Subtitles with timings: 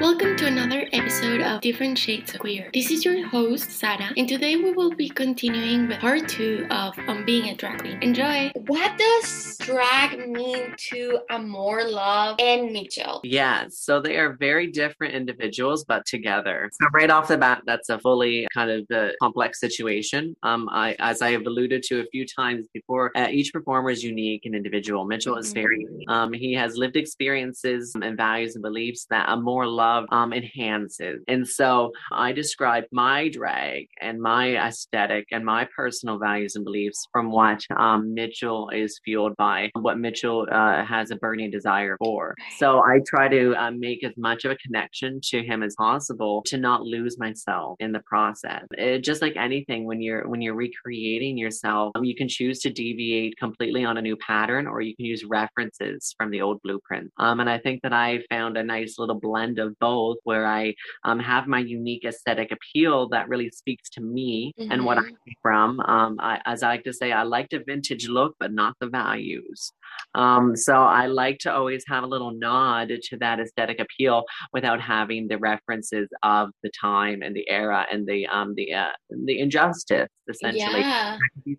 [0.00, 2.70] Welcome to another episode of Different Shades of Queer.
[2.72, 6.96] This is your host, Sara, and today we will be continuing with part two of
[7.08, 7.98] On Being a Drag Queen.
[8.00, 8.52] Enjoy!
[8.68, 13.20] What does drag mean to Amor Love and Mitchell?
[13.24, 16.70] Yeah, so they are very different individuals, but together.
[16.80, 20.36] So right off the bat, that's a fully kind of the complex situation.
[20.44, 24.04] Um, I, as I have alluded to a few times before, uh, each performer is
[24.04, 25.04] unique and individual.
[25.06, 26.08] Mitchell is very unique.
[26.08, 31.22] Um, he has lived experiences and values and beliefs that Amor Love um, enhances.
[31.28, 37.06] And so I describe my drag and my aesthetic and my personal values and beliefs
[37.12, 42.34] from what um, Mitchell is fueled by, what Mitchell uh, has a burning desire for.
[42.58, 46.42] So I try to uh, make as much of a connection to him as possible
[46.46, 48.64] to not lose myself in the process.
[48.72, 52.70] It, just like anything, when you're when you're recreating yourself, um, you can choose to
[52.70, 57.10] deviate completely on a new pattern, or you can use references from the old blueprint.
[57.18, 60.74] Um, and I think that I found a nice little blend of both where I
[61.04, 64.70] um, have my unique aesthetic appeal that really speaks to me mm-hmm.
[64.70, 65.32] and what I'm mm-hmm.
[65.42, 65.80] from.
[65.80, 68.88] Um, I, as I like to say, I like the vintage look, but not the
[68.88, 69.72] values.
[70.14, 74.80] Um, so I like to always have a little nod to that aesthetic appeal without
[74.80, 78.90] having the references of the time and the era and the um, the uh,
[79.24, 81.16] the injustice essentially yeah.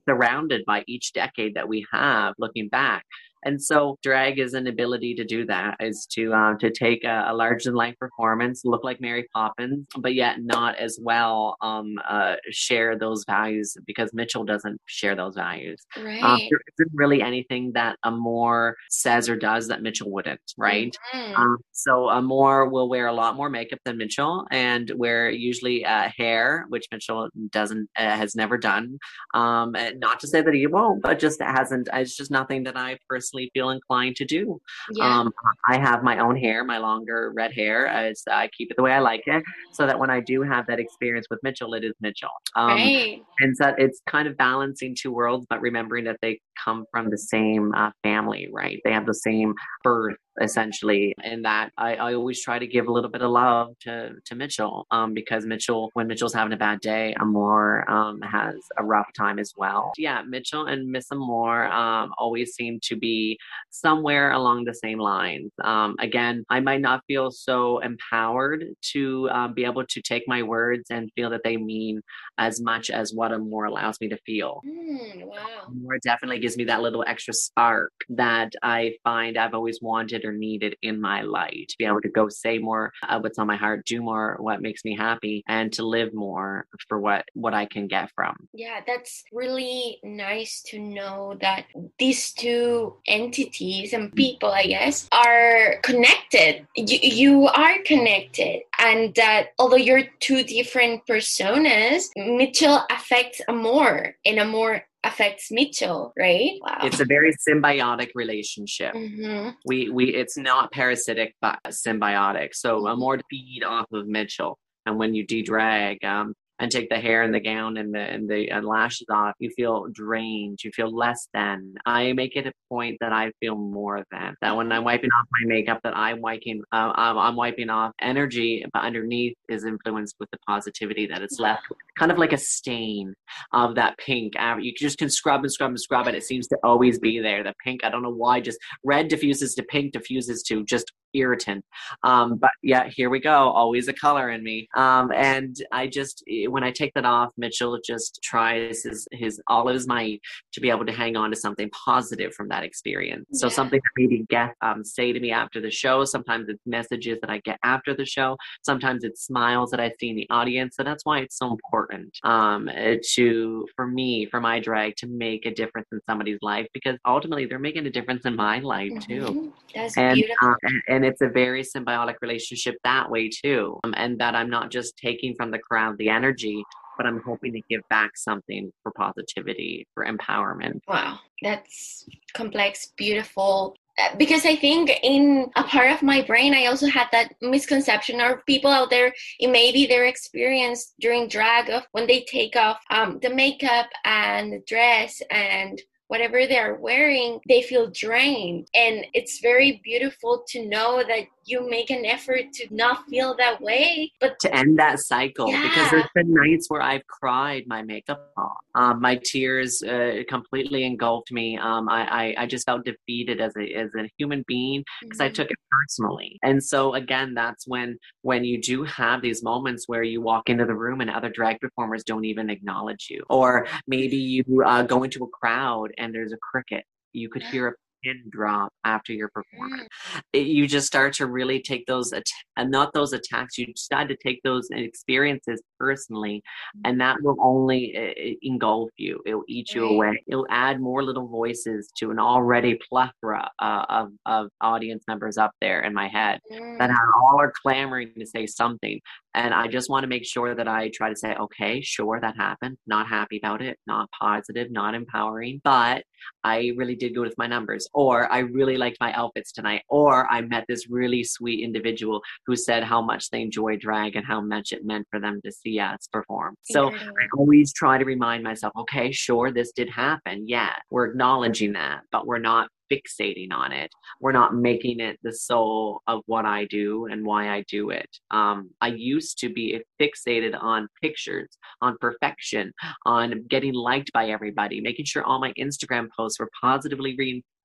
[0.08, 3.04] surrounded by each decade that we have looking back
[3.44, 7.28] and so drag is an ability to do that is to um, to take a,
[7.30, 11.95] a larger than life performance, look like Mary Poppins, but yet not as well um,
[12.08, 15.86] uh, share those values because Mitchell doesn't share those values.
[15.98, 16.22] Right.
[16.22, 20.95] Um, there isn't really anything that Amor says or does that Mitchell wouldn't, right?
[21.14, 21.42] Mm-hmm.
[21.42, 26.10] Um, so Amor will wear a lot more makeup than Mitchell and wear usually uh,
[26.16, 28.98] hair, which Mitchell doesn't uh, has never done.
[29.34, 31.90] Um, not to say that he won't, but just hasn't.
[31.94, 34.60] It's just nothing that I personally feel inclined to do.
[34.92, 35.20] Yeah.
[35.20, 35.32] Um,
[35.68, 37.88] I have my own hair, my longer red hair.
[37.88, 40.68] As I keep it the way I like it, so that when I do have
[40.68, 42.30] that experience with Mitchell, it is Mitchell.
[42.56, 43.22] Um, right.
[43.40, 47.17] And so it's kind of balancing two worlds, but remembering that they come from the
[47.17, 48.80] same uh, family, right?
[48.83, 49.53] They have the same
[49.83, 51.14] birth essentially.
[51.23, 54.36] And that I, I always try to give a little bit of love to, to
[54.36, 59.08] Mitchell um, because Mitchell, when Mitchell's having a bad day, Amor um, has a rough
[59.17, 59.92] time as well.
[59.97, 63.37] Yeah, Mitchell and Miss Amor um, always seem to be
[63.70, 65.52] somewhere along the same lines.
[65.64, 70.41] Um, again, I might not feel so empowered to um, be able to take my
[70.43, 72.02] words and feel that they mean
[72.37, 74.61] as much as what Amor allows me to feel.
[74.65, 75.37] Mm, wow.
[75.67, 80.33] Amor definitely gives me that little extra spark that I find I've always wanted or
[80.33, 83.55] needed in my life to be able to go say more uh, what's on my
[83.55, 87.65] heart, do more what makes me happy, and to live more for what what I
[87.65, 88.36] can get from.
[88.54, 91.65] Yeah, that's really nice to know that
[91.98, 96.67] these two entities and people, I guess, are connected.
[96.76, 104.39] You, you are connected, and that although you're two different personas, Mitchell affects more in
[104.39, 106.52] Amor affects Mitchell, right?
[106.61, 106.80] Wow.
[106.83, 108.93] It's a very symbiotic relationship.
[108.93, 109.49] Mm-hmm.
[109.65, 112.49] We we it's not parasitic but symbiotic.
[112.54, 112.99] So mm-hmm.
[112.99, 114.58] more to feed off of Mitchell.
[114.86, 118.30] And when you de-drag, um, and take the hair and the gown and the and
[118.30, 120.59] the and lashes off, you feel drained.
[120.64, 121.75] You feel less than.
[121.86, 124.36] I make it a point that I feel more than.
[124.42, 127.93] That when I'm wiping off my makeup, that I'm wiping, uh, I'm, I'm wiping off
[128.01, 131.63] energy, but underneath is influenced with the positivity that it's left,
[131.97, 133.13] kind of like a stain
[133.53, 134.33] of that pink.
[134.59, 137.44] You just can scrub and scrub and scrub, and it seems to always be there.
[137.44, 141.63] The pink, I don't know why, just red diffuses to pink, diffuses to just irritant.
[142.03, 143.31] Um, but yeah, here we go.
[143.31, 144.68] Always a color in me.
[144.75, 149.68] Um, and I just, when I take that off, Mitchell just tries his, his all
[149.68, 150.21] of his might
[150.53, 153.25] to be able to hang on to something positive from that experience.
[153.33, 153.53] So yeah.
[153.53, 156.06] something that maybe get um, say to me after the show.
[156.06, 158.38] Sometimes it's messages that I get after the show.
[158.63, 160.75] Sometimes it's smiles that I see in the audience.
[160.75, 162.69] So that's why it's so important um,
[163.15, 167.45] to for me, for my drag, to make a difference in somebody's life because ultimately
[167.45, 169.21] they're making a difference in my life too.
[169.21, 169.50] Mm-hmm.
[169.75, 170.50] That's and, beautiful.
[170.50, 173.80] Uh, and, and and it's a very symbiotic relationship that way too.
[173.86, 176.62] Um, and that i'm not just taking from the crowd the energy
[176.97, 180.81] but i'm hoping to give back something for positivity for empowerment.
[180.88, 183.75] Wow that's complex beautiful.
[183.97, 188.21] Uh, because I think in a part of my brain, I also had that misconception
[188.21, 192.56] of people out there, it may be their experience during drag of when they take
[192.56, 198.67] off um, the makeup and the dress and whatever they're wearing, they feel drained.
[198.75, 203.59] And it's very beautiful to know that you make an effort to not feel that
[203.59, 205.63] way but to end that cycle Yeah.
[205.63, 208.57] because there's been nights where I've cried my makeup off.
[208.75, 211.57] Um, my tears uh, completely engulfed me.
[211.57, 212.01] Um, I,
[212.38, 215.33] I I just felt defeated as a as a human being because I Mhm.
[215.33, 216.38] took it personally.
[216.44, 220.65] And so again, that's when when you do have these moments where you walk into
[220.65, 225.01] the room and other drag performers don't even acknowledge you, or maybe you uh, go
[225.03, 226.86] into a crowd and there's a cricket.
[227.13, 227.74] You could hear a
[228.04, 229.88] pin drop after your performance.
[230.34, 232.12] It- you just start to really take those
[232.57, 233.57] and not those attacks.
[233.57, 236.42] You start to take those experiences personally,
[236.86, 239.22] and that will only uh, engulf you.
[239.25, 239.92] It'll eat you Right.
[239.92, 240.24] away.
[240.28, 245.51] It'll add more little voices to an already plethora uh, of of audience members up
[245.62, 246.40] there in my head
[246.80, 246.94] that Mm.
[246.94, 249.00] are all are clamoring to say something.
[249.36, 252.36] And I just want to make sure that I try to say, okay, sure, that
[252.36, 252.78] happened.
[252.88, 253.78] Not happy about it.
[253.88, 254.72] Not positive.
[254.72, 255.62] Not empowering.
[255.63, 256.04] But
[256.44, 257.88] I really did good with my numbers.
[257.94, 259.83] Or I really liked my outfits tonight.
[259.89, 264.25] Or I met this really sweet individual who said how much they enjoy drag and
[264.25, 266.56] how much it meant for them to see us perform.
[266.63, 267.18] So Incredible.
[267.19, 270.47] I always try to remind myself, okay, sure, this did happen.
[270.47, 273.91] Yeah, we're acknowledging that, but we're not fixating on it.
[274.19, 278.09] We're not making it the soul of what I do and why I do it.
[278.31, 281.50] Um, I used to be fixated on pictures,
[281.81, 282.71] on perfection,
[283.06, 287.15] on getting liked by everybody, making sure all my Instagram posts were positively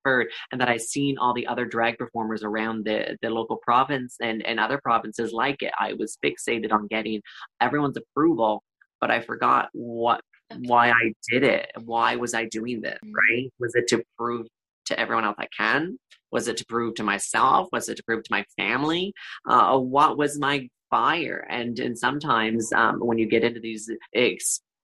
[0.06, 4.44] and that I seen all the other drag performers around the, the local province and,
[4.46, 5.72] and other provinces like it.
[5.78, 7.20] I was fixated on getting
[7.60, 8.62] everyone's approval,
[9.00, 10.20] but I forgot what
[10.52, 10.60] Okay.
[10.66, 11.70] why I did it.
[11.86, 12.98] Why was I doing this?
[13.02, 13.12] Mhm.
[13.14, 13.52] Right?
[13.58, 14.46] Was it to prove
[14.86, 15.98] to everyone else I can?
[16.32, 17.68] Was it to prove to myself?
[17.72, 19.14] Was it to prove to my family?
[19.48, 21.46] Uh, what was my fire?
[21.48, 23.90] And and sometimes um, when you get into these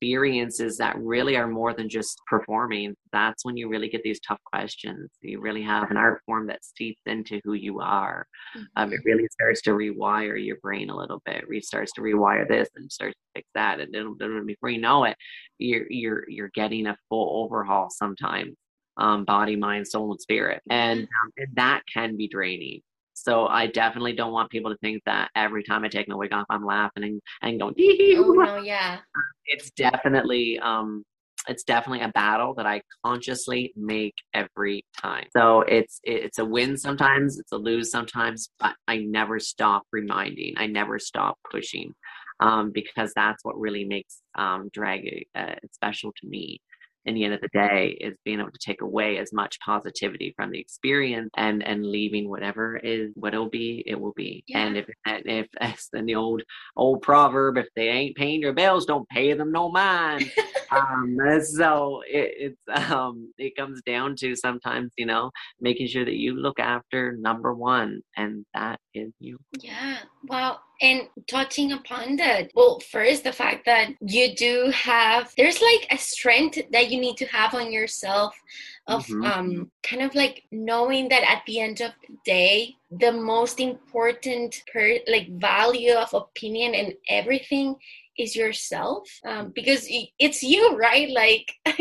[0.00, 4.40] experiences that really are more than just performing, that's when you really get these tough
[4.44, 5.10] questions.
[5.20, 8.26] You really have an art form that seeps into who you are
[8.76, 11.48] um, it really starts to rewire your brain a little bit.
[11.48, 14.80] Re starts to rewire this and starts to fix that, and then, then before you
[14.80, 15.16] know it,
[15.58, 18.54] you're you're you're getting a full overhaul sometimes,
[18.96, 22.80] um, body, mind, soul, and spirit, and um, and that can be draining.
[23.14, 26.32] So I definitely don't want people to think that every time I take my wig
[26.32, 27.74] off, I'm laughing and, and going.
[27.78, 28.98] oh no yeah
[29.50, 31.04] It's definitely um,
[31.48, 35.26] it's definitely a battle that I consciously make every time.
[35.36, 40.54] So it's it's a win sometimes, it's a lose sometimes, but I never stop reminding.
[40.56, 41.92] I never stop pushing,
[42.40, 46.60] um, because that's what really makes um, drag uh, special to me.
[47.06, 50.34] In the end of the day, is being able to take away as much positivity
[50.36, 54.44] from the experience and and leaving whatever is what it'll be, it will be.
[54.54, 54.82] And Yeah.
[54.82, 56.42] if and if as in the old
[56.76, 60.30] old proverb, if they ain't paying your bills, don't pay them no mind
[60.70, 65.30] um so it, it's um it comes down to sometimes you know
[65.60, 70.60] making sure that you look after number one and that is you Yeah, wow.
[70.80, 75.98] And touching upon that, well, first, the fact that you do have, there's like a
[75.98, 78.34] strength that you need to have on yourself
[78.86, 79.26] of Mhm.
[79.30, 84.62] um, kind of like knowing that at the end of the day, the most important
[84.72, 87.76] per like value of opinion and everything
[88.18, 89.08] is yourself.
[89.24, 89.86] Um, because
[90.18, 91.10] it's you right?
[91.10, 91.46] Like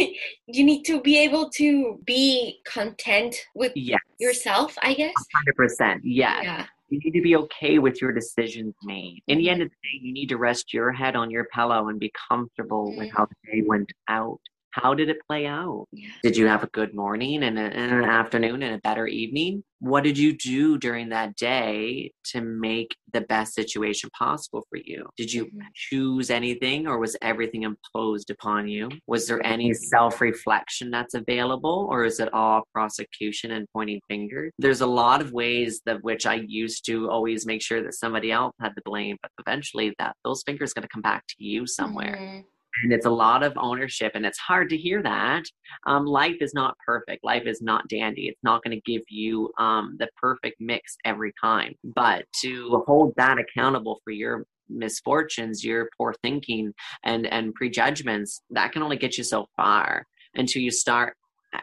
[0.48, 4.00] you need to be able to be content with yes.
[4.20, 5.16] yourself i guess.
[5.58, 6.42] 100% yes.
[6.44, 9.22] Yeah you need to be okay with your decisions made.
[9.28, 9.52] In the Mhm.
[9.52, 12.12] end of the day you need to rest your head on your pillow and be
[12.30, 14.42] comfortable with how the day went out
[14.82, 17.92] how did it play out yeah Did you have a good morning and, a, and
[17.94, 19.64] an afternoon and a better evening?
[19.82, 25.08] What did you do during that day to make the best situation possible for you?
[25.18, 25.62] Did you Mhm.
[25.74, 28.90] choose anything or was everything imposed upon you?
[29.08, 34.52] Was there any self reflection that's available or is it all prosecution and pointing fingers?
[34.60, 38.32] There's a lot of ways that which I used to always make sure that somebody
[38.32, 41.66] else had the blame, but eventually that those fingers going to come back to you
[41.66, 42.44] somewhere Mhm.
[42.84, 45.44] And it's a lot of ownership and it's hard to hear that.
[45.86, 47.24] Um, life is not perfect.
[47.24, 48.28] Life is not dandy.
[48.28, 51.74] It's not going to give you um, the perfect mix every time.
[51.84, 56.72] But to hold that accountable for your misfortunes your poor thinking
[57.04, 60.06] and and prejudgments that can only get you so far
[60.36, 61.16] until you start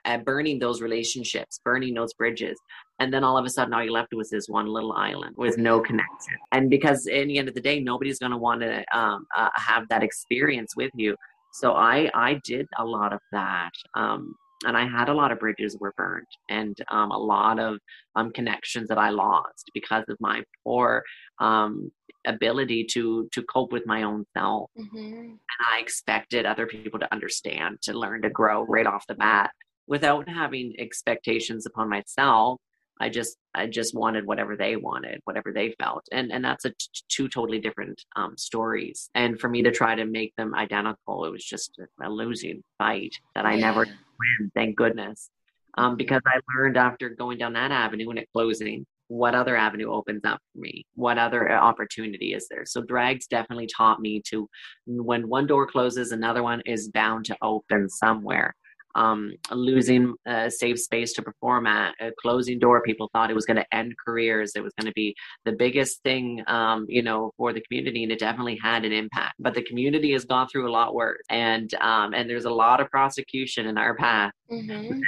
[0.05, 2.59] uh, burning those relationships burning those bridges
[2.99, 5.59] and then all of a sudden all you left was this one little island with
[5.59, 6.35] no connection.
[6.53, 9.50] And because in the end of the day nobody's going to want to um, uh,
[9.55, 11.15] have that experience with you.
[11.53, 14.35] So i i did a lot of that um,
[14.67, 17.79] and i had a lot of bridges were burned and um, a lot of
[18.15, 21.03] um, connections that i lost because of my poor
[21.41, 21.91] um,
[22.26, 24.71] ability to to cope with my own self.
[24.79, 25.21] Mhm.
[25.23, 25.38] and
[25.73, 29.50] I expected other people to understand, to learn to grow right off the bat
[29.87, 32.61] without having expectations upon myself
[33.00, 36.71] I just I just wanted whatever they wanted, whatever they felt, and and that's a
[36.71, 36.76] t-
[37.09, 39.11] two totally different um, stories.
[39.15, 43.15] And for me to try to make them identical, it was just a losing fight
[43.35, 43.67] that I yeah.
[43.67, 44.50] never win.
[44.55, 45.31] Thank goodness,
[45.76, 49.91] um, because I learned after going down that avenue and it closing what other avenue
[49.93, 54.21] opens up for me what other uh, opportunity is there so drags definitely taught me
[54.21, 54.49] to
[54.87, 58.53] when one door closes another one is bound to open somewhere
[58.97, 62.83] um, losing a safe space to perform at, a closing door.
[62.83, 64.53] People thought it was going to end careers.
[64.57, 68.11] It was going to be the biggest thing, um, you know, for the community, and
[68.11, 69.35] it definitely had an impact.
[69.38, 72.81] But the community has gone through a lot worse, and um, and there's a lot
[72.81, 74.33] of prosecution in our path.
[74.50, 75.00] Mm-hmm.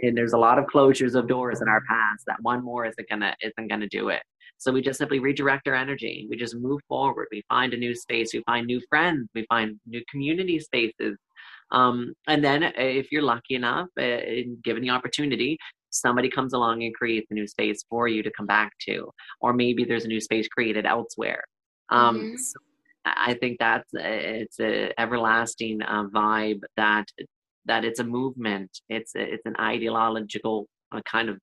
[0.00, 3.08] And there's a lot of closures of doors in our past that one more isn't
[3.08, 4.22] gonna isn't gonna do it.
[4.58, 6.26] So we just simply redirect our energy.
[6.30, 7.28] We just move forward.
[7.30, 8.32] We find a new space.
[8.32, 9.28] We find new friends.
[9.34, 11.16] We find new community spaces.
[11.74, 14.18] Um, and then uh, if you're lucky enough, uh,
[14.62, 15.58] given the opportunity,
[15.90, 19.52] somebody comes along and creates a new space for you to come back to, or
[19.52, 21.42] maybe there's a new space created elsewhere.
[21.90, 22.36] Um, mm-hmm.
[22.36, 22.58] so
[23.04, 27.06] I think that's uh, it's a everlasting uh, vibe that
[27.66, 28.70] that it's a movement.
[28.88, 31.38] It's it's an ideological uh, kind of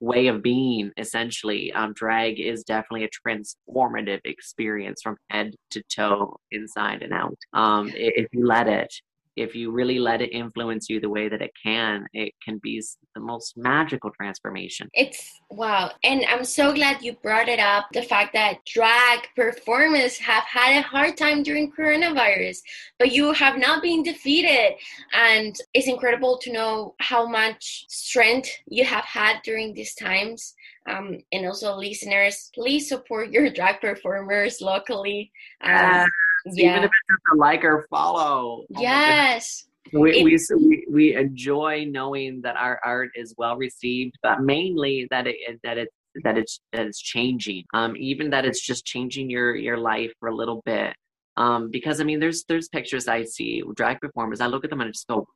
[0.00, 6.36] way of being essentially um, drag is definitely a transformative experience from head to toe
[6.50, 8.92] inside and out um, if you let it
[9.36, 12.82] if you really let it influence you the way that it can, it can be
[13.14, 14.88] the most magical transformation.
[14.94, 15.90] It's wow.
[16.04, 20.78] And I'm so glad you brought it up the fact that drag performers have had
[20.78, 22.58] a hard time during coronavirus,
[22.98, 24.74] but you have not been defeated.
[25.12, 30.54] And it's incredible to know how much strength you have had during these times.
[30.88, 35.30] Um, and also, listeners, please support your drag performers locally.
[35.62, 36.08] Um,
[36.46, 36.70] yeah.
[36.70, 38.64] even if it's just a like or follow.
[38.76, 39.66] Oh yes.
[39.92, 45.26] We, it, we, we enjoy knowing that our art is well received, but mainly that
[45.26, 45.92] it that it's
[46.24, 47.64] that it's that it's changing.
[47.74, 50.94] Um, even that it's just changing your your life for a little bit.
[51.36, 54.40] Um, because I mean, there's there's pictures I see drag performers.
[54.40, 55.26] I look at them and I just go,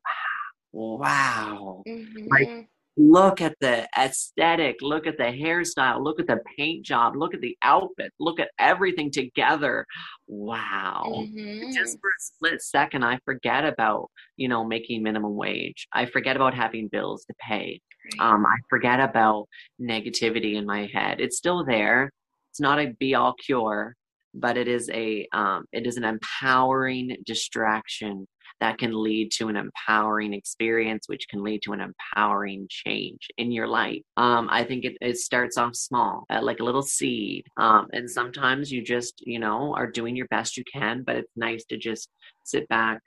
[0.73, 1.83] wow, wow.
[1.87, 2.27] Mm-hmm.
[2.31, 7.35] Like look at the aesthetic, look at the hairstyle, look at the paint job, look
[7.35, 9.87] at the outfit, look at everything together.
[10.27, 11.05] Wow.
[11.07, 11.73] Mm-hmm.
[11.73, 15.87] Just for a split second, I forget about, you know, making minimum wage.
[15.93, 17.81] I forget about having bills to pay.
[18.21, 19.49] Um, I forget about
[19.81, 21.21] negativity in my head.
[21.21, 22.11] It's still there.
[22.51, 23.95] It's not a be all cure,
[24.33, 28.27] but it is a um, it is an empowering distraction
[28.61, 33.53] that can lead to an empowering experience, which can lead to an empowering change in
[33.53, 34.03] your life.
[34.17, 37.45] Um, I think it, it starts off small, uh, like a little seed.
[37.59, 41.33] Um, and sometimes you just, you know, are doing your best you can, but it's
[41.37, 42.09] nice to just
[42.45, 43.01] sit back,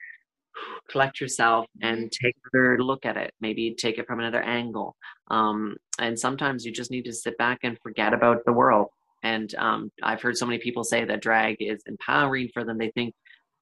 [0.90, 4.96] collect yourself and take another look at it maybe take it from another angle
[5.30, 8.88] um, and sometimes you just need to sit back and forget about the world
[9.22, 12.90] and um, i've heard so many people say that drag is empowering for them they
[12.90, 13.14] think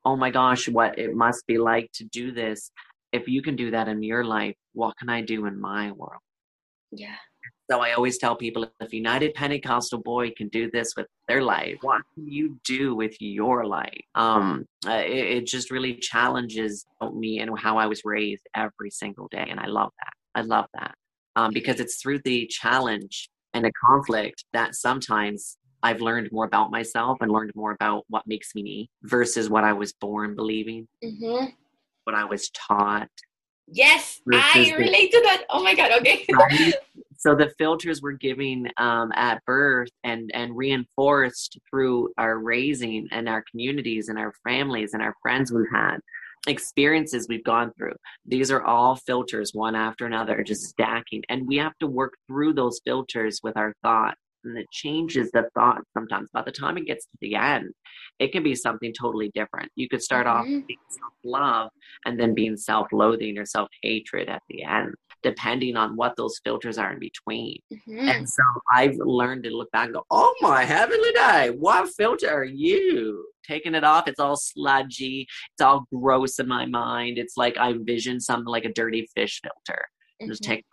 [0.04, 2.70] oh my gosh, what it must be like to do this.
[3.12, 6.20] If you can do that in your life, what can I do in my world?
[6.92, 7.16] Yeah.
[7.70, 11.76] So I always tell people if United Pentecostal Boy can do this with their life,
[11.82, 14.00] what can you do with your life?
[14.14, 19.28] Um, uh, it, it just really challenges me and how I was raised every single
[19.30, 19.46] day.
[19.50, 20.40] And I love that.
[20.40, 20.94] I love that
[21.36, 26.70] um, because it's through the challenge and the conflict that sometimes I've learned more about
[26.70, 30.86] myself and learned more about what makes me me versus what I was born believing,
[31.02, 31.46] mm-hmm.
[32.04, 33.08] what I was taught.
[33.70, 35.44] Yes, I relate the, to that.
[35.50, 36.24] Oh my God, okay.
[36.32, 36.74] right?
[37.18, 43.28] So the filters we're giving um, at birth and, and reinforced through our raising and
[43.28, 45.98] our communities and our families and our friends we've had,
[46.46, 47.96] experiences we've gone through.
[48.24, 51.24] These are all filters, one after another, just stacking.
[51.28, 55.48] And we have to work through those filters with our thought and it changes the
[55.54, 56.30] thought sometimes.
[56.32, 57.72] By the time it gets to the end,
[58.18, 59.70] it can be something totally different.
[59.76, 60.38] You could start mm-hmm.
[60.38, 61.70] off being self love
[62.04, 66.40] and then being self loathing or self hatred at the end, depending on what those
[66.44, 67.58] filters are in between.
[67.72, 68.08] Mm-hmm.
[68.08, 68.42] And so
[68.72, 73.26] I've learned to look back and go, oh my heavenly day, what filter are you?
[73.46, 77.16] Taking it off, it's all sludgy, it's all gross in my mind.
[77.18, 79.86] It's like I envision something like a dirty fish filter.
[80.20, 80.30] Mm-hmm.
[80.30, 80.64] Just take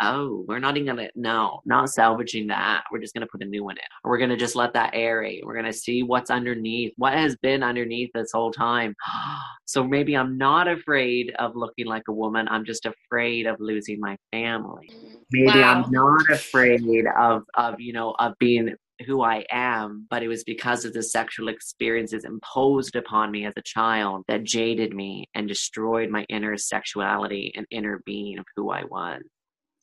[0.00, 2.84] oh, we're not even gonna no, not salvaging that.
[2.90, 3.84] We're just gonna put a new one in.
[4.04, 5.44] We're gonna just let that aerate.
[5.44, 8.94] We're gonna see what's underneath, what has been underneath this whole time.
[9.66, 12.48] so maybe I'm not afraid of looking like a woman.
[12.48, 14.90] I'm just afraid of losing my family.
[15.30, 15.82] Maybe wow.
[15.84, 18.74] I'm not afraid of of you know of being
[19.04, 23.54] who I am, but it was because of the sexual experiences imposed upon me as
[23.56, 28.70] a child that jaded me and destroyed my inner sexuality and inner being of who
[28.70, 29.22] I was.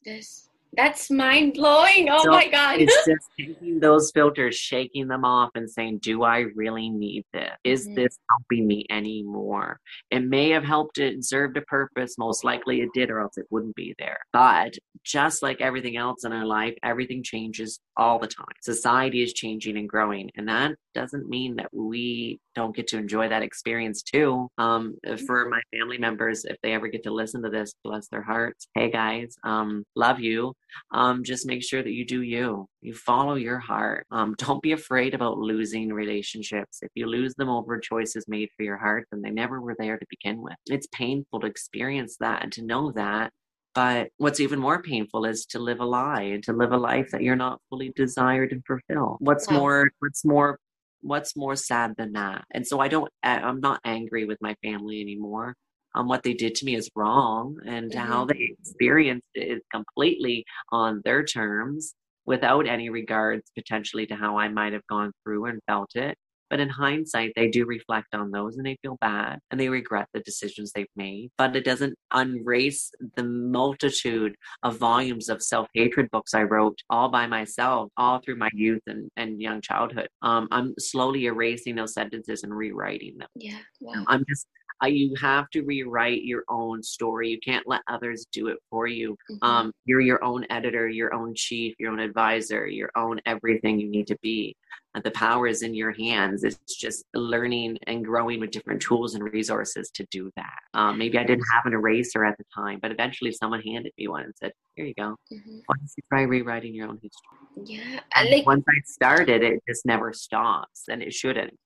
[0.05, 0.49] Yes.
[0.75, 2.09] That's mind blowing.
[2.09, 2.79] Oh so my God.
[2.79, 7.51] it's just taking those filters, shaking them off, and saying, Do I really need this?
[7.63, 7.95] Is mm-hmm.
[7.95, 9.79] this helping me anymore?
[10.11, 12.17] It may have helped it served a purpose.
[12.17, 14.19] Most likely it did, or else it wouldn't be there.
[14.31, 18.45] But just like everything else in our life, everything changes all the time.
[18.61, 20.29] Society is changing and growing.
[20.35, 24.49] And that doesn't mean that we don't get to enjoy that experience too.
[24.57, 24.95] Um,
[25.25, 28.67] for my family members, if they ever get to listen to this, bless their hearts.
[28.75, 30.53] Hey guys, um, love you.
[30.91, 32.67] Um, just make sure that you do you.
[32.81, 34.05] You follow your heart.
[34.11, 36.79] Um, don't be afraid about losing relationships.
[36.81, 39.97] If you lose them over choices made for your heart, then they never were there
[39.97, 40.55] to begin with.
[40.67, 43.31] It's painful to experience that and to know that.
[43.75, 47.09] But what's even more painful is to live a lie and to live a life
[47.11, 49.17] that you're not fully desired and fulfill.
[49.19, 50.59] What's more, what's more
[51.03, 55.01] what's more sad than that and so i don't i'm not angry with my family
[55.01, 55.55] anymore
[55.95, 58.07] um, what they did to me is wrong and mm-hmm.
[58.07, 61.93] how they experienced it is completely on their terms
[62.25, 66.17] without any regards potentially to how i might have gone through and felt it
[66.53, 70.07] but in hindsight, they do reflect on those and they feel bad and they regret
[70.13, 71.31] the decisions they've made.
[71.35, 77.09] But it doesn't unrace the multitude of volumes of self hatred books I wrote all
[77.09, 80.09] by myself, all through my youth and, and young childhood.
[80.21, 83.29] Um, I'm slowly erasing those sentences and rewriting them.
[83.33, 83.57] Yeah.
[83.81, 84.05] Wow.
[84.07, 84.45] I'm just
[84.83, 87.29] uh, you have to rewrite your own story.
[87.29, 89.17] You can't let others do it for you.
[89.31, 89.45] Mm-hmm.
[89.45, 93.89] Um, you're your own editor, your own chief, your own advisor, your own everything you
[93.89, 94.55] need to be.
[94.95, 96.43] Uh, the power is in your hands.
[96.43, 100.59] It's just learning and growing with different tools and resources to do that.
[100.73, 104.07] Um, maybe I didn't have an eraser at the time, but eventually someone handed me
[104.07, 105.15] one and said, "Here you go.
[105.31, 105.59] Mm-hmm.
[105.65, 109.63] Why don't you try rewriting your own history?" Yeah, and like- once I started, it
[109.67, 111.57] just never stops, and it shouldn't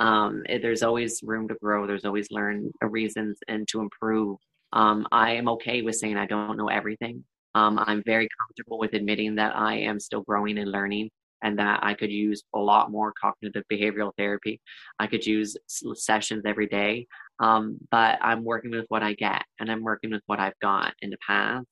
[0.00, 1.86] um, it, there's always room to grow.
[1.86, 4.38] There's always learn uh, reasons and to improve.
[4.72, 7.24] Um, i am okay with saying i don't know everything.
[7.54, 11.10] Um, i'm very comfortable with admitting that i am still growing and learning
[11.42, 14.60] and that i could use a lot more cognitive behavioral therapy.
[14.98, 17.06] I could use sessions every day.
[17.40, 20.94] Um, but i'm working with what i get and i'm working with what i've got
[21.02, 21.66] in the past.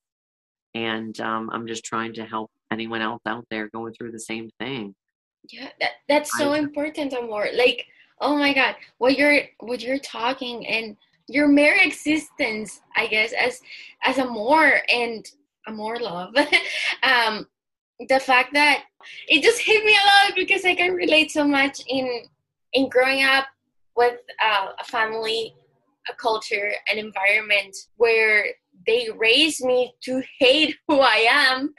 [0.75, 4.49] And um, i'm just trying to help anyone else out there going through the same
[4.59, 4.93] thing.
[5.49, 7.47] Yeah that, that's so I, important amor.
[7.55, 7.87] Like
[8.21, 8.75] oh my god.
[8.97, 10.97] What you're what you're talking and
[11.27, 13.61] your mere existence i guess as
[14.03, 15.29] as Amor and
[15.67, 16.35] Amor Love.
[17.03, 17.47] Um
[18.07, 18.83] the fact that
[19.27, 22.23] it just hit me a lot because i can relate so much in
[22.73, 23.45] in growing up
[23.95, 25.53] with uh, a family
[26.09, 28.45] a culture an environment where
[28.87, 31.73] they raised me to hate who i am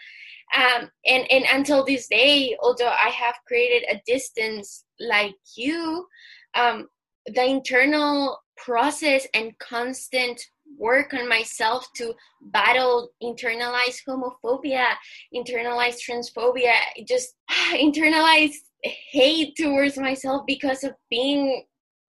[0.57, 6.07] um, and and until this day although i have created a distance like you
[6.55, 6.89] um,
[7.27, 10.41] the internal process and constant
[10.79, 12.15] work on myself to
[12.53, 14.87] battle internalized homophobia
[15.35, 16.75] internalized transphobia
[17.07, 17.35] just
[17.75, 21.65] internalized hate towards myself because of being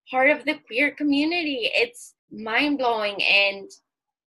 [0.10, 1.69] part of the queer community.
[1.74, 3.69] It's mind-blowing and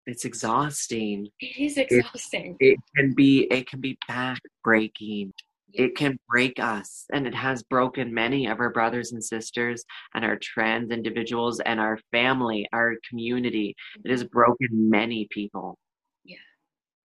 [0.06, 1.28] it's exhausting.
[1.40, 2.56] It is exhausting.
[2.60, 5.32] it, it can be it can be back-breaking.
[5.72, 10.24] It can break us and it has broken many of our brothers and sisters and
[10.24, 13.74] our trans individuals and our family our community.
[14.04, 14.32] It has mm-hmm.
[14.32, 15.76] broken many people.
[16.24, 16.36] Yeah.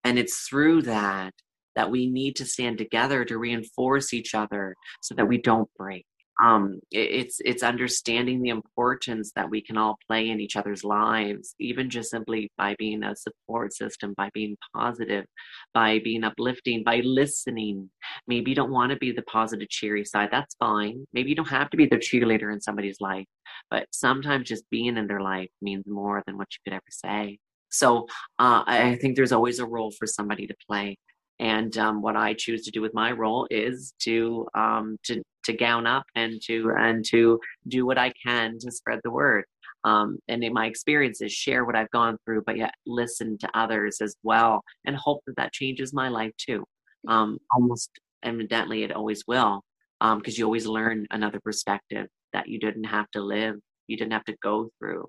[0.03, 1.33] And it's through that
[1.75, 6.05] that we need to stand together to reinforce each other so that we don't break
[6.43, 11.55] um, it's it's understanding the importance that we can all play in each other's lives
[11.59, 15.25] even just simply by being a support system by being positive
[15.73, 17.89] by being uplifting by listening.
[18.27, 21.05] Maybe you don't want to be the positive cheery side that's fine.
[21.13, 23.25] Maybe you don't have to be the cheerleader in somebody's life
[23.69, 27.39] but sometimes just being in their life means more than what you could ever say.
[27.69, 28.05] So
[28.37, 30.97] uh, i think there's always a role for somebody to play
[31.41, 35.53] and um, what I choose to do with my role is to um, to to
[35.53, 39.43] gown up and to and to do what I can to spread the word.
[39.83, 43.97] Um, and in my experiences, share what I've gone through, but yet listen to others
[43.99, 46.63] as well, and hope that that changes my life too.
[47.07, 47.89] Um, almost
[48.21, 49.63] evidently, it always will,
[49.99, 53.55] because um, you always learn another perspective that you didn't have to live,
[53.87, 55.07] you didn't have to go through.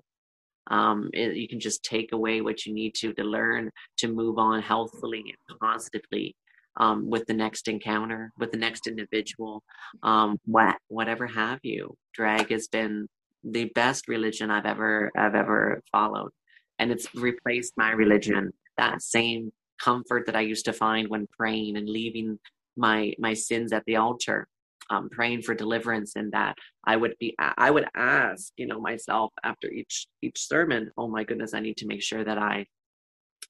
[0.67, 4.37] Um, it, you can just take away what you need to to learn to move
[4.37, 6.35] on healthfully and positively
[6.77, 9.63] um, with the next encounter, with the next individual,
[10.01, 11.95] um, what whatever have you.
[12.13, 13.07] Drag has been
[13.43, 16.31] the best religion I've ever I've ever followed,
[16.79, 18.51] and it's replaced my religion.
[18.77, 22.39] That same comfort that I used to find when praying and leaving
[22.75, 24.47] my my sins at the altar
[24.89, 29.31] um, praying for deliverance and that i would be i would ask you know myself
[29.43, 32.65] after each each sermon oh my goodness i need to make sure that i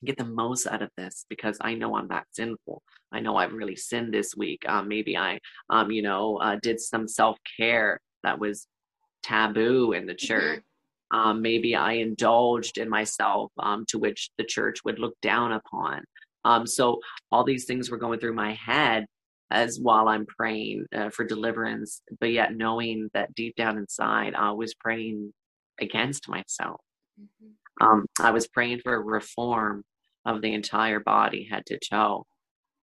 [0.03, 2.81] get the most out of this because I know I'm that sinful.
[3.11, 4.63] I know I've really sinned this week.
[4.67, 8.67] Um, maybe I, um, you know, uh, did some self care that was
[9.21, 10.25] taboo in the mm-hmm.
[10.25, 10.59] church.
[10.59, 11.19] Mm-hmm.
[11.19, 16.03] Um, maybe I indulged in myself, um, to which the church would look down upon.
[16.43, 16.99] Um, so
[17.31, 19.05] all these things were going through my head
[19.53, 24.51] as while I'm praying uh, for deliverance, but yet knowing that deep down inside, I
[24.51, 25.33] was praying
[25.79, 26.81] against myself.
[27.21, 27.85] Mm-hmm.
[27.85, 29.83] Um, I was praying for reform
[30.25, 32.25] of the entire body, head to toe.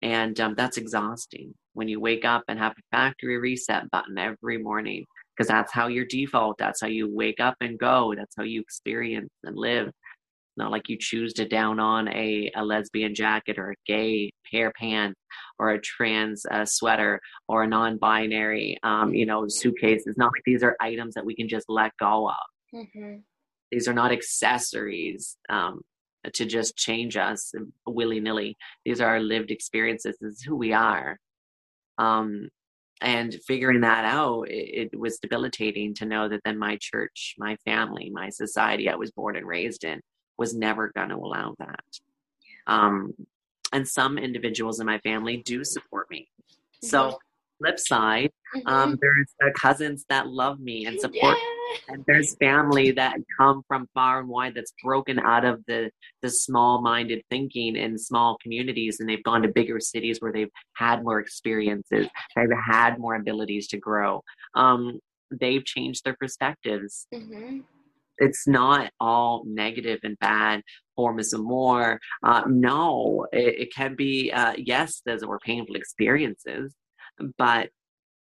[0.02, 4.59] And um, that's exhausting when you wake up and have a factory reset button every
[4.59, 5.04] morning,
[5.37, 8.61] because that's how your default, that's how you wake up and go, that's how you
[8.61, 9.90] experience and live.
[10.59, 14.73] Not like you choose to down on a, a lesbian jacket or a gay pair
[14.79, 15.21] pants
[15.59, 20.03] or a trans uh, sweater or a non-binary, um, you know, suitcase.
[20.07, 22.75] It's not like these are items that we can just let go of.
[22.75, 23.16] Mm-hmm.
[23.71, 25.37] These are not accessories.
[25.49, 25.81] Um,
[26.35, 27.53] to just change us
[27.87, 28.57] willy nilly.
[28.85, 30.16] These are our lived experiences.
[30.21, 31.16] This is who we are.
[31.97, 32.49] Um,
[33.01, 37.57] and figuring that out, it, it, was debilitating to know that then my church, my
[37.64, 40.01] family, my society I was born and raised in
[40.38, 41.85] was never going to allow that.
[42.66, 43.14] Um,
[43.72, 46.29] and some individuals in my family do support me.
[46.40, 46.87] Mm-hmm.
[46.87, 47.18] So,
[47.59, 48.68] flip side, um, mm-hmm.
[48.68, 51.37] um, there's uh, cousins that love me and support.
[51.37, 51.55] Yeah
[51.88, 55.90] and there's family that come from far and wide that's broken out of the
[56.22, 60.51] the small minded thinking in small communities and they've gone to bigger cities where they've
[60.74, 64.22] had more experiences they've had more abilities to grow
[64.55, 64.98] um,
[65.31, 67.61] they've changed their perspectives mm-hmm.
[68.18, 70.62] It's not all negative and bad
[70.96, 76.74] forms of more uh, no it, it, can be uh, yes those were painful experiences
[77.37, 77.70] but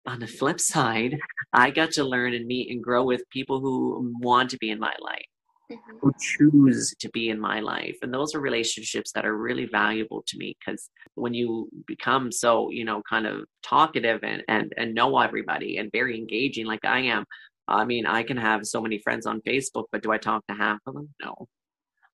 [0.05, 1.17] on the flip side,
[1.53, 4.79] I got to learn and meet and grow with people who want to be in
[4.79, 5.25] my life,
[5.71, 5.97] mm-hmm.
[6.01, 7.97] who choose to be in my life.
[8.01, 12.69] And those are relationships that are really valuable to me because when you become so,
[12.69, 16.99] you know, kind of talkative and, and, and know everybody and very engaging like I
[16.99, 17.25] am,
[17.67, 20.56] I mean, I can have so many friends on Facebook, but do I talk to
[20.56, 21.10] half of them?
[21.23, 21.47] No.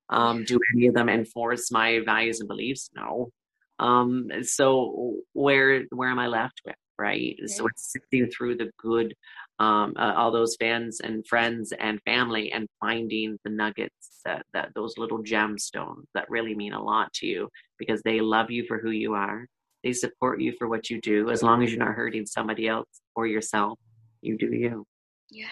[0.08, 2.90] Um, do any of them enforce my values and beliefs?
[2.94, 3.30] No.
[3.78, 6.76] Um, so where where am I left with?
[7.02, 7.36] right?
[7.38, 7.46] Okay.
[7.46, 9.14] So it's sifting through the good,
[9.58, 14.70] um, uh, all those fans and friends and family, and finding the nuggets that, that
[14.74, 18.78] those little gemstones that really mean a lot to you because they love you for
[18.78, 19.46] who you are.
[19.82, 22.88] They support you for what you do, as long as you're not hurting somebody else
[23.16, 23.78] or yourself.
[24.20, 24.86] You do you.
[25.30, 25.46] Yeah.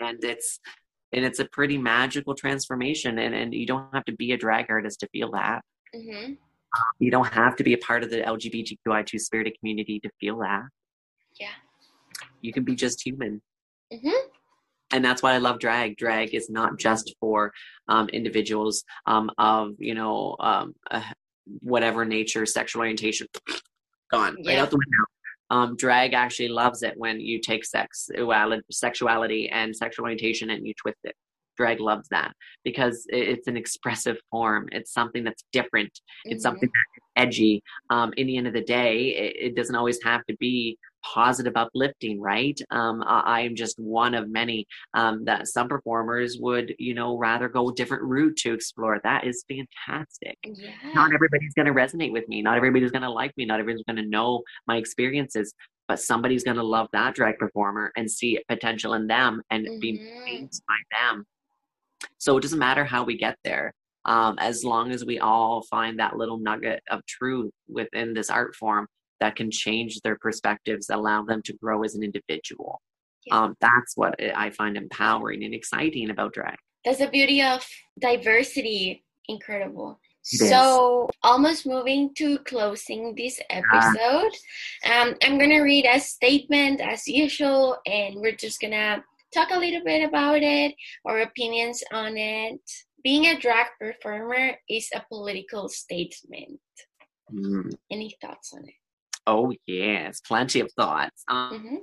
[0.00, 0.58] And it's
[1.12, 4.66] and it's a pretty magical transformation, and and you don't have to be a drag
[4.70, 5.62] artist to feel that.
[5.94, 6.32] Mm-hmm.
[6.98, 10.62] You don't have to be a part of the LGBTQI2 spirited community to feel that.
[11.38, 11.48] Yeah.
[12.40, 13.42] You can be just human.
[13.92, 14.28] Mm-hmm.
[14.92, 15.96] And that's why I love drag.
[15.96, 17.52] Drag is not just for
[17.88, 21.02] um, individuals um, of, you know, um, uh,
[21.60, 23.26] whatever nature, sexual orientation.
[24.10, 24.52] Gone yeah.
[24.52, 25.04] right out the window.
[25.52, 28.08] Um, drag actually loves it when you take sex,
[28.70, 31.14] sexuality and sexual orientation and you twist it.
[31.58, 32.32] Drag loves that
[32.64, 34.70] because it's an expressive form.
[34.72, 35.92] It's something that's different.
[36.24, 36.40] It's mm-hmm.
[36.40, 37.62] something that's edgy.
[37.90, 41.54] Um, in the end of the day, it, it doesn't always have to be positive
[41.56, 42.58] uplifting right?
[42.70, 47.48] Um, i am just one of many um, that some performers would you know rather
[47.48, 49.00] go a different route to explore.
[49.02, 50.38] That is fantastic.
[50.44, 50.70] Yeah.
[50.94, 52.42] not everybody's going to resonate with me.
[52.42, 53.44] Not everybody's going to like me.
[53.44, 55.54] Not everybody's going to know my experiences.
[55.88, 59.80] But somebody's going to love that drag performer and see potential in them and mm-hmm.
[59.80, 61.26] be moved by them.
[62.18, 63.74] So it doesn't matter how we get there.
[64.04, 68.56] Um, as long as we all find that little nugget of truth within this art
[68.56, 68.86] form
[69.22, 72.82] that can change their perspectives, allow them to grow as an individual.
[73.26, 73.38] Yeah.
[73.38, 76.56] Um, that's what I find empowering and exciting about drag.
[76.84, 77.64] That's the beauty of
[78.00, 79.04] diversity.
[79.28, 80.00] Incredible.
[80.24, 84.32] So, almost moving to closing this episode,
[84.84, 89.04] um, I'm gonna read a statement as usual, and we're just gonna
[89.34, 92.60] talk a little bit about it, our opinions on it.
[93.04, 96.60] Being a drag performer is a political statement.
[97.32, 97.72] Mm.
[97.90, 98.74] Any thoughts on it?
[99.26, 101.24] Oh, yes, plenty of thoughts.
[101.28, 101.76] Um, mm-hmm.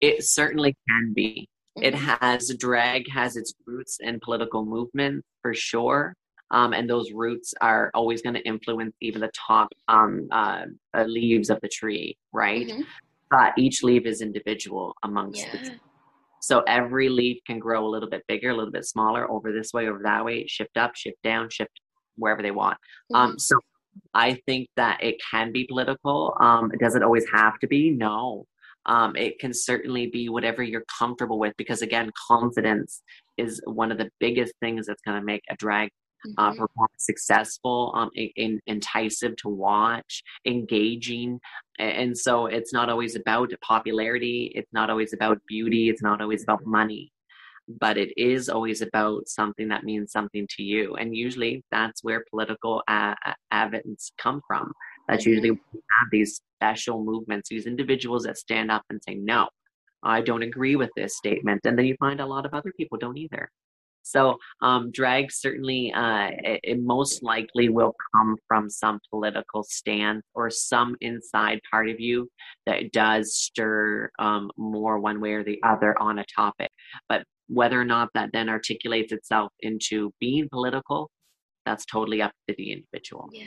[0.00, 1.48] It certainly can be.
[1.78, 1.84] Mm-hmm.
[1.84, 6.14] It has drag has its roots in political movement for sure.
[6.52, 11.04] Um, and those roots are always going to influence even the top um, uh, uh,
[11.04, 12.68] leaves of the tree, right?
[12.68, 12.82] Mm-hmm.
[13.30, 15.52] But each leaf is individual amongst yeah.
[15.52, 15.72] the
[16.46, 19.72] so every leaf can grow a little bit bigger, a little bit smaller, over this
[19.72, 21.72] way, over that way, shift up, shift down, shift
[22.14, 22.78] wherever they want.
[23.12, 23.38] Um, mm-hmm.
[23.38, 23.58] so
[24.14, 26.36] I think that it can be political.
[26.40, 27.90] Um, does it always have to be?
[27.90, 28.46] No.
[28.86, 33.02] Um, it can certainly be whatever you're comfortable with because, again, confidence
[33.36, 35.90] is one of the biggest things that's going to make a drag
[36.38, 36.62] uh, mm-hmm.
[36.62, 41.38] uh, successful, um, in, in, enticing to watch, engaging.
[41.78, 44.52] And so it's not always about popularity.
[44.54, 45.88] It's not always about beauty.
[45.88, 47.12] It's not always about money.
[47.68, 50.94] But it is always about something that means something to you.
[50.94, 53.14] And usually that's where political uh,
[53.52, 54.72] evidence come from.
[55.08, 55.30] That's mm-hmm.
[55.30, 59.48] usually we have these special movements, these individuals that stand up and say, no,
[60.02, 61.62] I don't agree with this statement.
[61.64, 63.50] And then you find a lot of other people don't either.
[64.06, 70.22] So um, drag certainly, uh, it, it, most likely will come from some political stance
[70.32, 72.30] or some inside part of you
[72.66, 76.70] that does stir um, more one way or the other on a topic.
[77.08, 81.10] But whether or not that then articulates itself into being political,
[81.64, 83.28] that's totally up to the individual.
[83.32, 83.46] Yeah.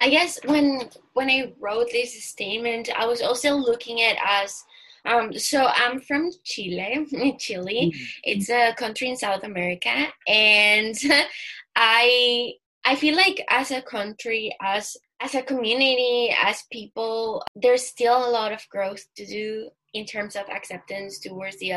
[0.00, 4.64] I guess when when I wrote this statement, I was also looking at us
[5.06, 7.06] um, so I'm from Chile,
[7.38, 7.92] Chile.
[7.94, 8.04] Mm-hmm.
[8.24, 10.94] It's a country in South America, and
[11.76, 18.28] I I feel like as a country, as as a community, as people, there's still
[18.28, 21.72] a lot of growth to do in terms of acceptance towards the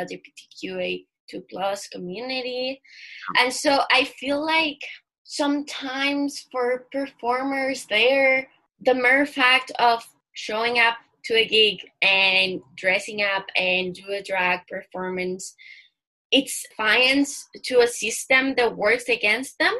[1.33, 2.81] LGBTQA2 plus community,
[3.39, 4.79] and so I feel like
[5.23, 8.47] sometimes for performers there,
[8.85, 14.23] the mere fact of showing up to a gig and dressing up and do a
[14.23, 15.55] drag performance
[16.31, 19.73] it's defiance to a system that works against them.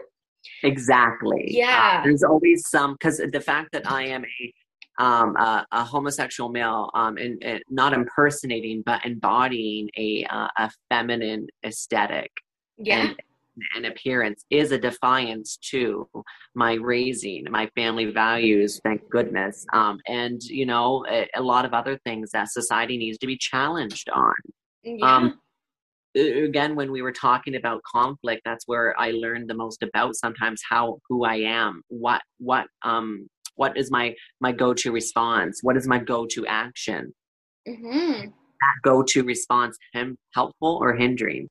[0.64, 1.46] Exactly.
[1.50, 2.00] Yeah.
[2.00, 4.54] Uh, there's always some because the fact that i am a
[5.00, 10.70] um, a, a, homosexual male, um, and, and, not impersonating, but embodying a uh, a
[10.90, 12.32] feminine aesthetic.
[12.78, 13.08] Yeah.
[13.08, 13.16] And,
[13.76, 16.08] and appearance is a defiance to
[16.56, 19.66] my raising, my family values, thank goodness.
[19.74, 23.38] Um, and, you know, a, a, lot of other things that society needs to be
[23.38, 24.34] challenged on.
[24.84, 25.16] Yeah.
[25.16, 25.40] Um,
[26.16, 30.62] again, when we were talking about conflict, that's where I learned the most about sometimes
[30.68, 35.60] how, who I am, what, what, um, what is my, my go-to response?
[35.62, 37.14] What is my go-to action?
[37.68, 38.28] Mm-hmm.
[38.30, 41.48] That go-to response, him helpful or hindering?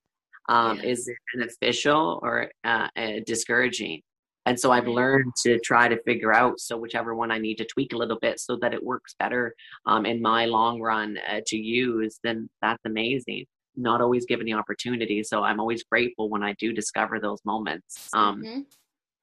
[0.49, 0.91] um, yeah.
[0.91, 4.01] is beneficial or uh, uh, discouraging
[4.47, 7.65] and so i've learned to try to figure out so whichever one i need to
[7.67, 9.55] tweak a little bit so that it works better
[9.87, 13.45] um, in my long run uh, to use then that's amazing
[13.77, 18.09] not always given the opportunity so i'm always grateful when i do discover those moments
[18.15, 18.61] um, mm-hmm.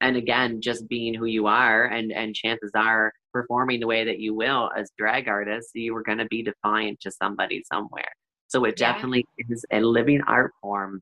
[0.00, 4.18] And again just being who you are and and chances are performing the way that
[4.18, 8.12] you will as drag artists you are going to be defiant to somebody somewhere
[8.48, 8.92] so it yeah.
[8.92, 11.00] definitely is a living art form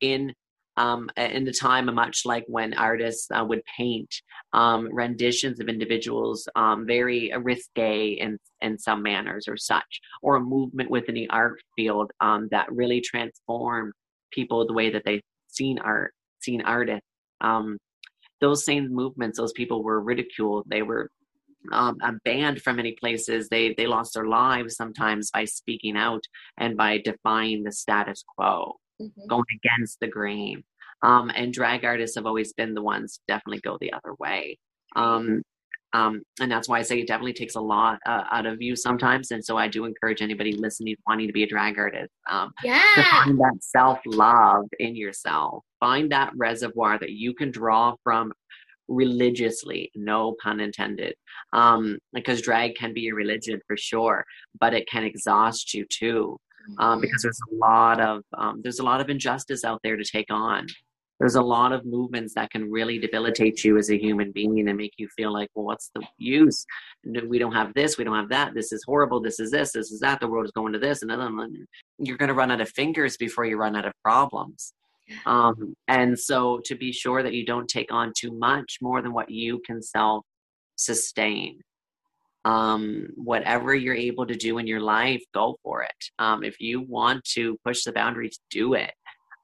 [0.00, 0.32] in
[0.76, 4.12] um, in the time much like when artists uh, would paint
[4.52, 10.40] um, renditions of individuals um, very risque in, in some manners or such, or a
[10.40, 13.92] movement within the art field um, that really transformed
[14.32, 17.06] people the way that they seen art, seen artists.
[18.42, 20.66] Those same movements, those people were ridiculed.
[20.68, 21.10] They were
[21.70, 23.48] um, banned from many places.
[23.48, 26.24] They they lost their lives sometimes by speaking out
[26.58, 29.26] and by defying the status quo mm-hmm.
[29.28, 30.64] going against the grain.
[31.02, 34.58] Um, and drag artists have always been the ones definitely go the other way.
[34.94, 35.42] Um,
[35.92, 38.76] um, and that's why I say it definitely takes a lot uh, out of you
[38.76, 39.30] sometimes.
[39.30, 42.82] And so I do encourage anybody listening wanting to be a drag artist um, yeah.
[42.94, 45.64] to find that self love in yourself.
[45.80, 48.32] Find that reservoir that you can draw from
[48.88, 51.14] religiously, no pun intended.
[51.52, 54.24] Um, because drag can be a religion for sure,
[54.58, 56.38] but it can exhaust you too
[56.78, 60.04] um, because there's a lot of um, there's a lot of injustice out there to
[60.04, 60.66] take on.
[61.22, 64.76] There's a lot of movements that can really debilitate you as a human being and
[64.76, 66.66] make you feel like, well, what's the use?
[67.04, 68.54] We don't have this, we don't have that.
[68.54, 69.20] This is horrible.
[69.20, 69.70] This is this.
[69.70, 70.18] This is that.
[70.18, 71.68] The world is going to this, and then
[72.00, 74.74] you're going to run out of fingers before you run out of problems.
[75.24, 79.12] Um, and so, to be sure that you don't take on too much more than
[79.12, 80.24] what you can self
[80.74, 81.60] sustain
[82.44, 86.04] um, whatever you're able to do in your life, go for it.
[86.18, 88.92] Um, if you want to push the boundaries, do it.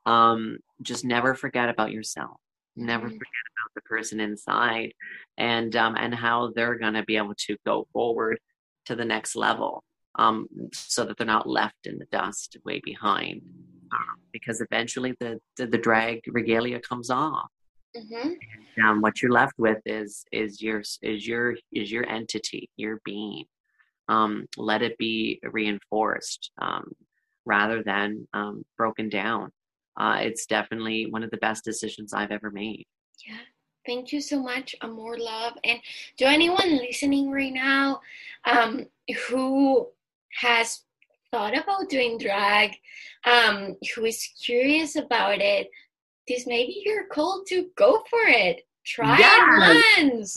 [0.08, 2.36] Um, just never forget about yourself.
[2.76, 3.14] Never mm-hmm.
[3.14, 4.92] forget about the person inside,
[5.36, 8.38] and um, and how they're going to be able to go forward
[8.86, 9.82] to the next level,
[10.18, 13.42] um, so that they're not left in the dust way behind.
[13.90, 17.50] Um, because eventually the, the the drag regalia comes off
[17.96, 18.28] Mm-hmm.
[18.76, 23.00] And, um, what you're left with is is your is your is your entity, your
[23.04, 23.44] being.
[24.08, 26.92] Um, let it be reinforced um,
[27.44, 29.50] rather than um, broken down.
[29.98, 32.86] Uh, it's definitely one of the best decisions I've ever made.
[33.26, 33.38] Yeah.
[33.86, 35.54] Thank you so much, Amor Love.
[35.64, 35.80] And
[36.18, 38.00] to anyone listening right now
[38.44, 38.86] um,
[39.28, 39.88] who
[40.40, 40.82] has
[41.32, 42.72] thought about doing drag,
[43.24, 45.68] um, who is curious about it,
[46.28, 48.60] this may be your call to go for it.
[48.84, 49.82] Try yes.
[49.96, 50.36] it once.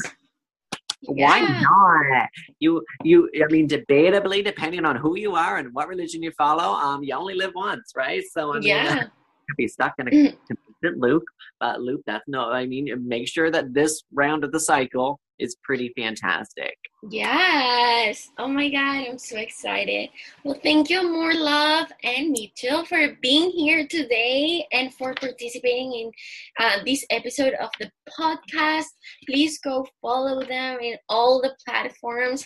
[1.04, 2.30] Why not?
[2.60, 6.74] You you I mean debatably depending on who you are and what religion you follow,
[6.74, 8.24] um you only live once, right?
[8.32, 9.04] So I mean yeah.
[9.58, 10.38] be stuck in a mm.
[10.48, 11.24] constant loop.
[11.60, 15.58] But loop that's no I mean make sure that this round of the cycle is
[15.64, 16.78] pretty fantastic.
[17.10, 18.30] Yes.
[18.38, 20.10] Oh my God, I'm so excited.
[20.44, 26.12] Well, thank you, More Love and Mitchell, for being here today and for participating in
[26.60, 28.86] uh, this episode of the podcast.
[29.28, 32.46] Please go follow them in all the platforms.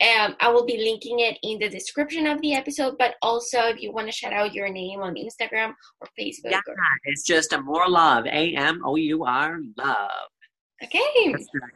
[0.00, 3.82] Um, I will be linking it in the description of the episode, but also if
[3.82, 6.52] you want to shout out your name on Instagram or Facebook.
[6.52, 10.10] Yeah, or- it's just Amor love, A M O U R love.
[10.84, 11.34] Okay.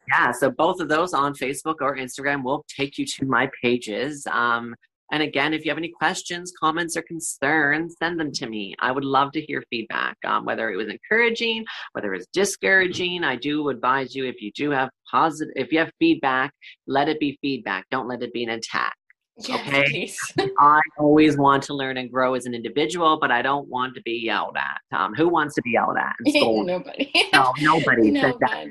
[0.08, 4.24] Yeah, so both of those on Facebook or Instagram will take you to my pages.
[4.30, 4.76] Um,
[5.12, 8.74] and again, if you have any questions, comments, or concerns, send them to me.
[8.80, 13.22] I would love to hear feedback, um, whether it was encouraging, whether it was discouraging.
[13.22, 16.52] I do advise you if you do have positive, if you have feedback,
[16.86, 17.84] let it be feedback.
[17.90, 18.94] Don't let it be an attack.
[19.50, 20.12] Okay.
[20.58, 24.02] I always want to learn and grow as an individual, but I don't want to
[24.02, 24.98] be yelled at.
[24.98, 26.14] Um, who wants to be yelled at?
[26.26, 27.10] nobody.
[27.32, 28.20] no, nobody, nobody.
[28.20, 28.66] said that.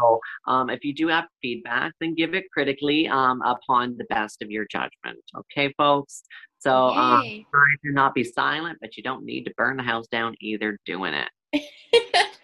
[0.00, 4.42] So, um, if you do have feedback, then give it critically um, upon the best
[4.42, 5.18] of your judgment.
[5.36, 6.22] Okay, folks.
[6.58, 10.06] So, um, try to not be silent, but you don't need to burn the house
[10.08, 11.28] down either doing it.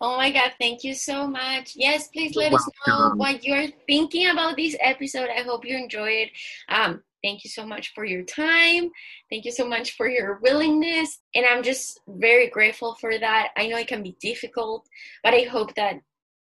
[0.00, 4.28] oh my god thank you so much yes please let us know what you're thinking
[4.28, 6.28] about this episode i hope you enjoyed
[6.68, 8.90] um, thank you so much for your time.
[9.30, 11.20] Thank you so much for your willingness.
[11.34, 13.48] And i'm just very grateful for that.
[13.56, 14.86] I know it can be difficult
[15.22, 15.96] but i hope that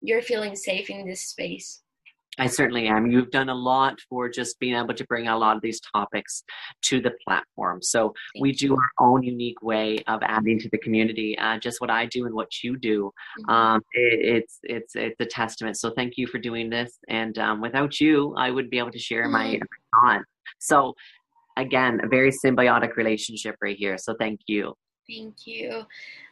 [0.01, 1.83] you're feeling safe in this space
[2.39, 3.07] I certainly am.
[3.07, 6.45] You've done a lot for just being able to bring a lot of these topics
[6.83, 7.83] to the platform.
[7.83, 11.37] So Thank we do our own unique way of adding to the community.
[11.39, 13.51] Uh, just what I do and what you do, mm-hmm.
[13.51, 15.77] um, it, it's it's it's a testament.
[15.77, 16.99] So thank you for doing this.
[17.09, 19.61] And um, without you, I wouldn't be able to share my
[19.95, 20.23] thought.
[20.59, 20.95] So
[21.57, 23.99] again, a very symbiotic relationship right here.
[23.99, 24.75] So thank you.
[25.09, 25.87] Thank you.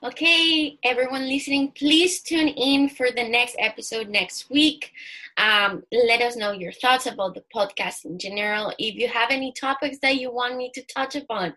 [0.04, 4.92] Okay, everyone listening, please tune in for the next episode next week.
[5.38, 8.74] Um, let us know your thoughts about the podcast in general.
[8.78, 11.54] If you have any topics that you want me to touch upon,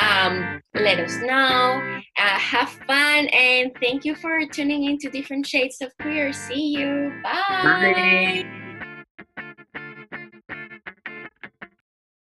[0.00, 2.00] um, let us know.
[2.16, 6.32] Uh, have fun and thank you for tuning in to Different Shades of Queer.
[6.32, 7.12] See you.
[7.24, 8.44] Bye.
[8.44, 8.59] Bye.